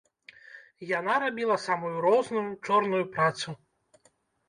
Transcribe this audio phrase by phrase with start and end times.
[0.99, 3.59] Яна рабіла самую розную чорную працу.